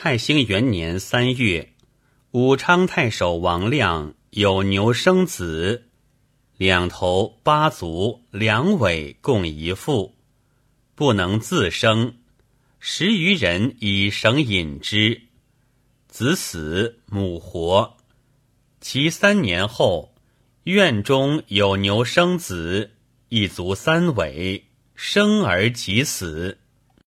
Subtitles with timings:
[0.00, 1.72] 太兴元年三月，
[2.30, 5.88] 武昌太守王亮有牛生子，
[6.56, 10.14] 两头八足两尾共一腹，
[10.94, 12.14] 不能自生，
[12.78, 15.22] 十余人以绳引之，
[16.06, 17.96] 子死母活。
[18.80, 20.14] 其三年后，
[20.62, 22.92] 院中有牛生子，
[23.30, 26.58] 一足三尾，生而即死。